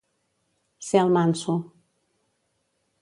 Ser 0.87 1.03
el 1.07 1.13
manso. 1.17 1.57